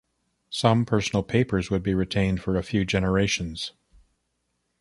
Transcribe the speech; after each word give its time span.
Some 0.49 0.83
personal 0.85 1.21
papers 1.21 1.69
would 1.69 1.83
be 1.83 1.93
retained 1.93 2.41
for 2.41 2.57
a 2.57 2.63
few 2.63 2.83
generations. 2.85 3.73